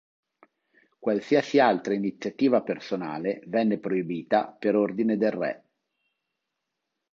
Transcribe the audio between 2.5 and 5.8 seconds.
personale venne proibita per ordine del re.